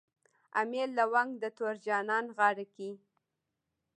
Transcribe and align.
امیل 0.61 0.89
لونګ 0.99 1.31
د 1.39 1.43
تور 1.57 1.75
جانان 1.85 2.25
غاړه 2.37 2.65
کي 2.75 2.91